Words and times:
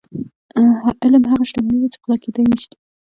علم 1.03 1.23
هغه 1.31 1.43
شتمني 1.49 1.77
ده 1.81 1.87
چې 1.93 1.97
غلا 2.01 2.17
کیدی 2.23 2.43
نشي. 2.51 2.69